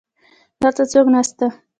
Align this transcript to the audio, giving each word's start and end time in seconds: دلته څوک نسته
دلته 0.61 0.83
څوک 0.91 1.05
نسته 1.15 1.45